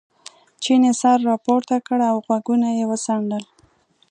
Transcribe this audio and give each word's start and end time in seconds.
چیني 0.63 0.91
سر 1.01 1.17
را 1.27 1.35
پورته 1.45 1.77
کړ 1.87 1.99
او 2.11 2.17
غوږونه 2.25 2.69
یې 2.77 2.85
وڅنډل. 2.89 3.43